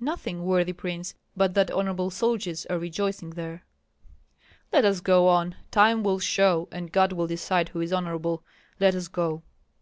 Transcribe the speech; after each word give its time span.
"Nothing, 0.00 0.44
worthy 0.46 0.72
prince, 0.72 1.12
but 1.36 1.52
that 1.52 1.70
honorable 1.70 2.08
soldiers 2.10 2.64
are 2.70 2.78
rejoicing 2.78 3.28
there." 3.28 3.66
"Let 4.72 4.86
us 4.86 5.02
go 5.02 5.28
on. 5.28 5.56
Time 5.70 6.02
will 6.02 6.20
show, 6.20 6.68
and 6.72 6.90
God 6.90 7.12
will 7.12 7.26
decide 7.26 7.68
who 7.68 7.82
is 7.82 7.92
honorable. 7.92 8.42
Let 8.80 8.94
us 8.94 9.08
go!" 9.08 9.42